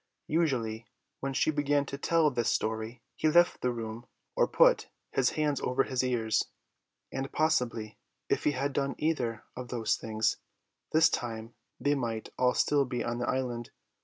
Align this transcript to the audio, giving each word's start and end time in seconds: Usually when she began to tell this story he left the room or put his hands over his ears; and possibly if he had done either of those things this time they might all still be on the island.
Usually 0.25 0.87
when 1.19 1.33
she 1.35 1.51
began 1.51 1.85
to 1.85 1.95
tell 1.95 2.31
this 2.31 2.49
story 2.49 3.03
he 3.15 3.29
left 3.29 3.61
the 3.61 3.69
room 3.71 4.07
or 4.35 4.47
put 4.47 4.89
his 5.11 5.29
hands 5.37 5.61
over 5.61 5.83
his 5.83 6.03
ears; 6.03 6.41
and 7.11 7.31
possibly 7.31 7.99
if 8.27 8.43
he 8.45 8.53
had 8.53 8.73
done 8.73 8.95
either 8.97 9.43
of 9.55 9.67
those 9.67 9.95
things 9.97 10.37
this 10.91 11.07
time 11.07 11.53
they 11.79 11.93
might 11.93 12.29
all 12.39 12.55
still 12.55 12.83
be 12.83 13.03
on 13.03 13.19
the 13.19 13.29
island. 13.29 13.69